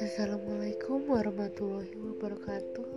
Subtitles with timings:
[0.00, 2.88] Assalamualaikum warahmatullahi wabarakatuh.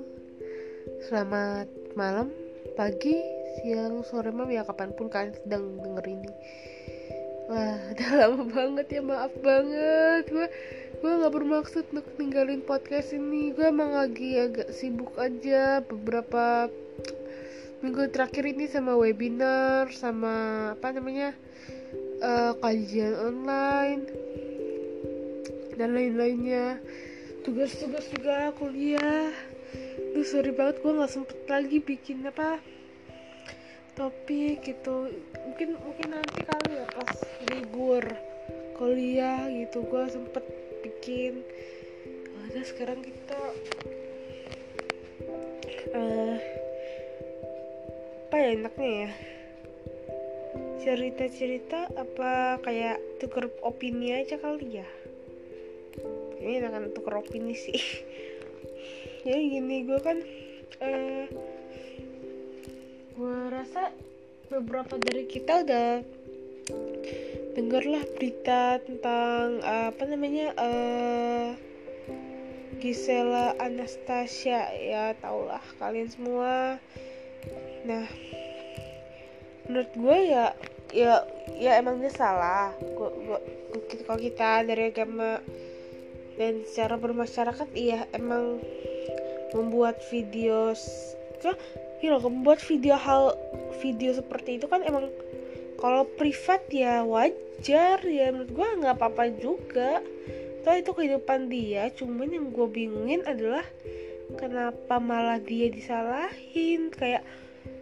[1.04, 1.67] Selamat
[1.99, 2.31] malam,
[2.79, 3.12] pagi,
[3.59, 6.31] siang, sore, malam ya kapan pun kalian sedang denger ini.
[7.52, 10.32] Wah, udah lama banget ya, maaf banget.
[10.32, 10.48] Gue
[11.04, 13.52] gue gak bermaksud untuk ninggalin podcast ini.
[13.52, 15.84] Gue emang lagi agak sibuk aja.
[15.84, 16.71] Beberapa
[17.84, 21.36] minggu terakhir ini sama webinar Sama apa namanya
[22.21, 24.04] uh, kajian online
[25.78, 26.82] dan lain-lainnya.
[27.46, 29.32] Tugas-tugas juga kuliah.
[30.15, 32.59] Duh sorry banget gue nggak sempet lagi bikin apa
[33.94, 35.14] topik gitu.
[35.47, 37.11] Mungkin mungkin nanti kali ya pas
[37.53, 38.03] libur
[38.78, 40.45] kuliah gitu gue sempet
[40.81, 41.45] bikin.
[42.47, 43.42] Ada sekarang kita
[45.94, 46.36] uh,
[48.28, 49.11] apa ya enaknya ya
[50.88, 54.88] cerita-cerita apa kayak tuker opini aja kali ya?
[56.39, 57.75] Ini akan tukar opini sih.
[59.28, 60.16] Jadi gini gue kan
[60.80, 61.25] uh, eh,
[63.20, 63.92] gue rasa
[64.47, 65.92] beberapa dari kita udah
[67.59, 71.52] dengarlah berita tentang uh, apa namanya uh,
[72.80, 74.72] Gisela Anastasia.
[74.72, 76.80] Ya tau lah kalian semua.
[77.84, 78.08] Nah
[79.67, 80.56] menurut gue ya
[80.92, 81.24] ya
[81.58, 82.72] ya emang dia salah.
[82.96, 83.40] Gua, gua,
[84.08, 85.42] kalau kita dari agama
[86.38, 88.62] dan secara bermasyarakat iya emang
[89.52, 90.76] membuat video
[92.04, 93.34] you know, membuat video hal
[93.82, 95.10] video seperti itu kan emang
[95.78, 100.02] kalau privat ya wajar ya menurut gue nggak apa-apa juga.
[100.66, 103.64] Toh itu kehidupan dia cuman yang gue bingungin adalah
[104.36, 107.24] kenapa malah dia disalahin kayak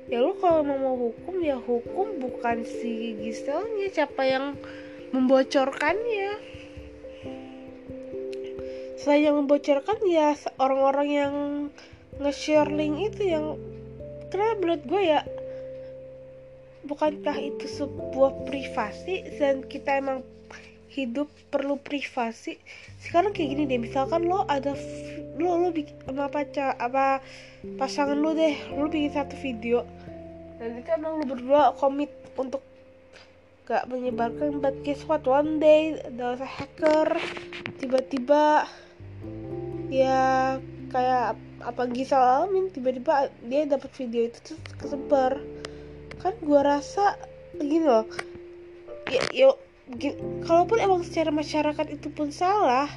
[0.05, 2.21] ya lu kalau mau hukum ya hukum.
[2.21, 4.57] Bukan si Giselnya siapa yang
[5.13, 6.41] membocorkannya?
[8.95, 11.33] Selain yang membocorkan ya orang-orang yang
[12.17, 13.59] nge-share link itu yang
[14.31, 15.21] karena menurut gue ya
[16.85, 19.25] bukankah itu sebuah privasi?
[19.37, 20.21] Dan kita emang
[20.91, 22.57] hidup perlu privasi.
[23.01, 24.77] Sekarang kayak gini deh misalkan lo ada
[25.35, 27.19] lo lo bikin apa pacar apa
[27.77, 29.83] pasangan lo deh lo bikin satu video.
[30.61, 32.09] Dan itu emang lo berdua komit
[32.39, 32.63] untuk
[33.65, 35.25] gak menyebarkan but guess what?
[35.25, 37.17] One day ada hacker.
[37.81, 38.69] Tiba-tiba
[39.89, 40.57] ya
[40.89, 45.41] kayak apa Gisel alamin tiba-tiba dia dapat video itu terus kesebar.
[46.21, 47.19] Kan gua rasa
[47.59, 48.07] gini loh
[49.11, 49.49] ya, ya
[50.45, 52.89] kalaupun emang secara masyarakat itu pun salah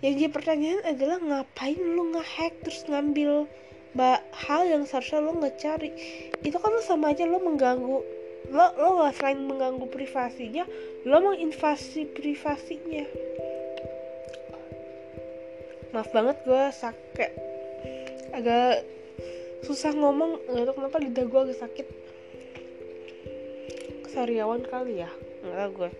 [0.00, 3.44] yang jadi pertanyaan adalah ngapain lu ngehack terus ngambil
[4.32, 5.90] hal yang seharusnya lo nggak cari
[6.40, 8.00] itu kan sama aja lo mengganggu
[8.48, 10.64] lo lo nggak selain mengganggu privasinya
[11.04, 13.04] lo menginvasi privasinya.
[15.90, 17.30] Maaf banget gue sakit.
[18.34, 18.86] Agak
[19.66, 21.86] susah ngomong nggak tahu kenapa lidah gue agak sakit.
[24.08, 25.90] Kesariawan kali ya nggak gue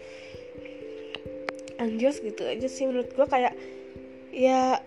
[1.80, 3.56] anjos gitu aja sih menurut gue kayak
[4.30, 4.84] ya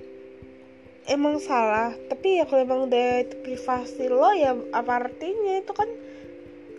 [1.07, 1.91] emang salah.
[2.07, 5.59] Tapi ya kalau emang udah itu privasi lo ya apa artinya?
[5.59, 5.89] Itu kan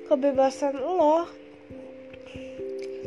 [0.08, 1.28] kebebasan lo.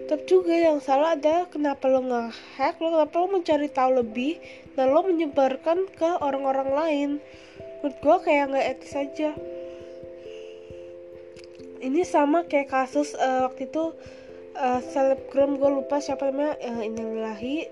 [0.07, 4.39] Tapi juga yang salah ada kenapa lo nge-hack lo kenapa lo mencari tahu lebih
[4.79, 7.09] dan lo menyebarkan ke orang-orang lain.
[7.83, 9.31] Menurut gue kayak nggak etis aja.
[11.77, 13.93] Ini sama kayak kasus uh, waktu itu
[14.57, 16.57] uh, selebgram gue lupa siapa namanya.
[16.59, 17.69] Uh, inilahi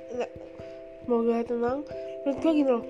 [1.03, 1.79] semoga tenang.
[2.23, 2.85] Menurut gue gini loh.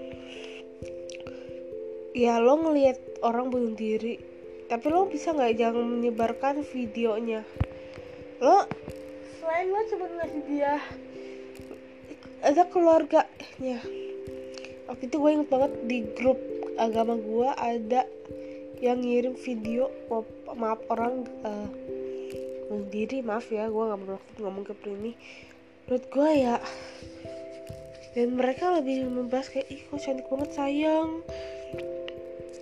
[2.15, 4.35] Ya lo ngelihat orang bunuh diri
[4.65, 5.61] tapi lo bisa nggak?
[5.61, 7.45] Jangan menyebarkan videonya.
[8.41, 8.65] Lo
[9.39, 10.81] selain lo cuma ngasih dia
[12.45, 13.79] ada keluarganya.
[14.85, 16.37] Waktu itu gue inget banget di grup
[16.77, 18.05] agama gue ada
[18.83, 21.67] yang ngirim video maaf, maaf orang uh,
[22.89, 25.13] diri maaf ya gue nggak bermaksud ngomong ke Prini
[25.85, 26.57] menurut gue ya
[28.15, 31.19] dan mereka lebih membahas kayak ih kok cantik banget sayang.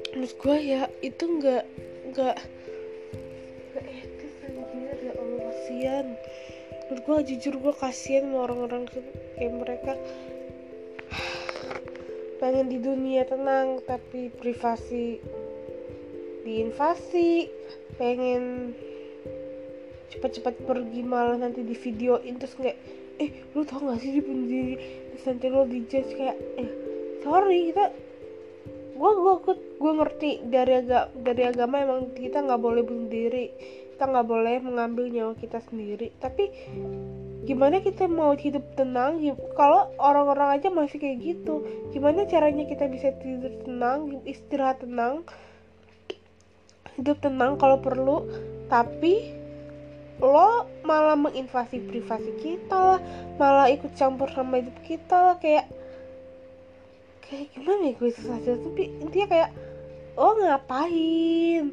[0.10, 1.64] Menurut gue ya itu nggak
[2.10, 2.38] nggak
[3.70, 4.98] nggak etis anjir.
[4.98, 6.06] Ya Allah kasihan.
[6.90, 8.90] Menurut gue jujur gue kasihan sama orang-orang
[9.38, 9.94] kayak mereka.
[12.42, 15.22] Pengen di dunia tenang tapi privasi
[16.44, 17.48] diinvasi
[17.96, 18.74] pengen
[20.24, 22.80] cepat-cepat pergi malah nanti di videoin terus kayak
[23.20, 24.76] eh lu tau gak sih di diri
[25.12, 26.70] terus nanti lo dijudge kayak eh
[27.28, 27.92] sorry kita
[28.94, 29.36] gue gue
[29.84, 33.52] gue ngerti dari agak dari agama emang kita nggak boleh bunuh diri
[33.94, 36.10] kita nggak boleh mengambil nyawa kita sendiri.
[36.18, 36.50] Tapi
[37.46, 39.22] gimana kita mau hidup tenang?
[39.54, 41.62] Kalau orang-orang aja masih kayak gitu
[41.94, 45.22] gimana caranya kita bisa tidur tenang istirahat tenang
[46.98, 48.26] hidup tenang kalau perlu?
[48.66, 49.43] Tapi
[50.22, 53.00] lo malah menginvasi privasi kita lah.
[53.40, 55.36] Malah ikut campur sama hidup kita lah.
[55.42, 55.70] Kayak
[57.24, 59.50] kayak gimana ya gue susah tapi intinya kayak
[60.14, 61.66] lo ngapain?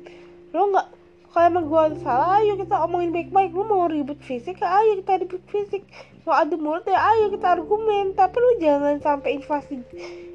[0.56, 0.88] Lo nggak
[1.30, 3.52] kalau emang gue salah ayo kita omongin baik-baik.
[3.52, 5.84] Lo mau ribut fisik ayo kita ribut fisik.
[6.24, 8.16] Mau adu mulut ya ayo kita argumen.
[8.16, 9.84] Tapi lo jangan sampai invasi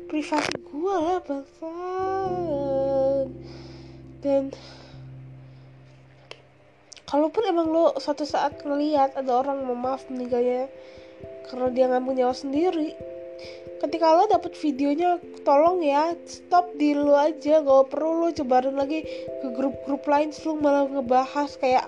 [0.05, 1.73] privasi gue lah bangsa
[4.21, 4.49] dan
[7.05, 10.69] kalaupun emang lo suatu saat ngeliat ada orang mau maaf meninggalnya
[11.49, 12.97] karena dia ngambil nyawa sendiri
[13.85, 17.61] ketika lo dapet videonya tolong ya stop di lo aja.
[17.61, 19.03] Gak perlu lo cobain lagi
[19.43, 21.85] ke grup-grup lain lo malah ngebahas kayak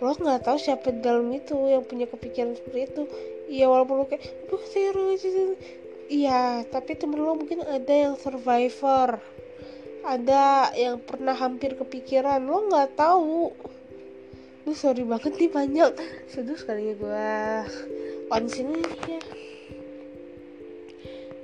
[0.00, 3.02] lo nggak tahu siapa di dalam itu yang punya kepikiran seperti itu.
[3.50, 5.24] Iya walaupun lo kayak aduh serius
[6.10, 9.20] iya tapi temen lo mungkin ada yang survivor.
[10.00, 13.52] Ada yang pernah hampir kepikiran lo nggak tahu
[14.64, 15.92] Duh sorry banget nih banyak
[16.28, 17.32] Sedih sekali ya gue
[18.30, 18.78] On sini
[19.08, 19.20] ya.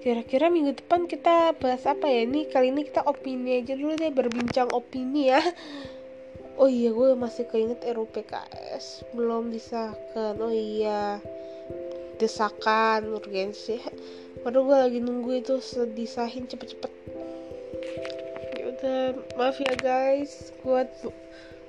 [0.07, 2.23] Kira-kira minggu depan kita bahas apa ya?
[2.23, 5.43] Nih kali ini kita opini aja dulu deh Berbincang opini ya.
[6.57, 10.39] Oh iya gue masih keinget RUPKS Belum disahkan.
[10.39, 11.19] Oh iya.
[12.23, 13.83] Desakan urgensi.
[14.47, 15.59] Padahal gue lagi nunggu itu
[15.91, 16.93] Disahin cepet-cepet.
[18.57, 19.01] Ya udah
[19.35, 20.55] maaf ya guys.
[20.63, 20.87] Gue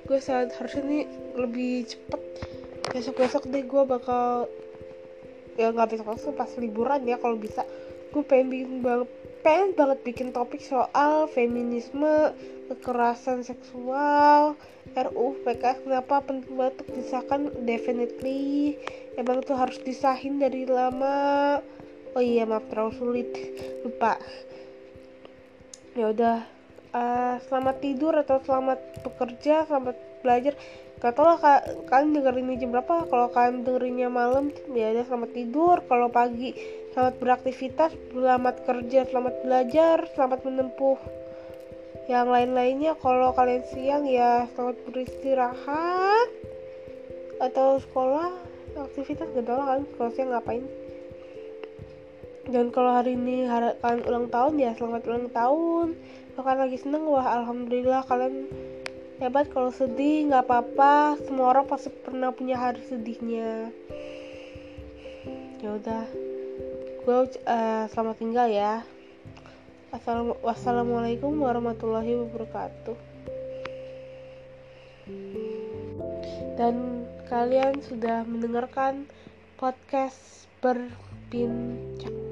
[0.08, 1.04] gue saat harusnya nih
[1.36, 2.20] lebih cepet.
[2.96, 4.48] Besok besok deh gue bakal
[5.60, 7.68] ya nggak besok besok pas liburan ya kalau bisa.
[8.08, 9.12] Gue pengen bikin banget
[9.44, 12.34] pengen banget bikin topik soal feminisme
[12.72, 14.58] kekerasan seksual
[14.96, 18.80] RUU PKS kenapa penting banget untuk disahkan definitely.
[19.20, 21.60] Emang tuh harus disahin dari lama.
[22.16, 23.28] Oh iya maaf terlalu sulit.
[23.84, 24.16] Lupa.
[25.92, 26.57] Ya udah
[26.92, 30.54] uh, selamat tidur atau selamat bekerja selamat belajar.
[30.98, 31.38] Gak tau lah
[31.86, 33.06] kalian dengerin jam berapa?
[33.06, 35.76] Kalau kalian dengerinnya malam ya udah selamat tidur.
[35.86, 36.50] Kalau pagi
[36.90, 40.98] selamat beraktivitas selamat kerja selamat belajar selamat menempuh
[42.10, 42.98] yang lain-lainnya.
[42.98, 46.28] Kalau kalian siang ya selamat beristirahat
[47.38, 48.34] atau sekolah
[48.74, 50.66] aktivitas gak tau lah kan kalau siang ngapain.
[52.48, 53.46] Dan kalau hari ini
[53.78, 55.88] kalian ulang tahun ya selamat ulang tahun
[56.42, 58.46] kalian lagi seneng wah alhamdulillah kalian
[59.18, 59.50] hebat.
[59.50, 61.18] Kalau sedih nggak apa-apa.
[61.26, 63.74] Semua orang pasti pernah punya hari sedihnya.
[65.58, 66.06] Ya udah.
[67.02, 67.18] Gue
[67.48, 68.86] uh, selamat tinggal ya.
[70.44, 72.98] Wassalamualaikum warahmatullahi wabarakatuh.
[76.60, 79.08] Dan kalian sudah mendengarkan
[79.56, 82.27] podcast berbincang